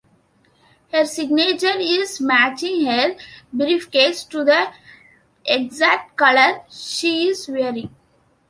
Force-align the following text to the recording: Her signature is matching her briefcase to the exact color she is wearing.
Her 0.91 1.05
signature 1.05 1.77
is 1.77 2.19
matching 2.19 2.85
her 2.87 3.15
briefcase 3.53 4.23
to 4.23 4.43
the 4.43 4.71
exact 5.45 6.17
color 6.17 6.63
she 6.71 7.27
is 7.27 7.47
wearing. 7.47 7.93